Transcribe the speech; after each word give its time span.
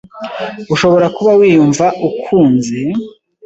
Ushobora 0.73 1.07
kuba 1.15 1.31
wiyumva 1.39 1.85
ukunze, 2.07 2.79